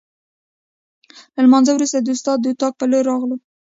[1.35, 3.35] له لمانځه وروسته د استاد د اتاق په لور راغلو.